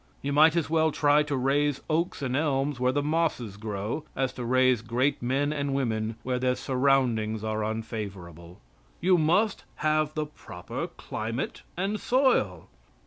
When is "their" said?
6.39-6.55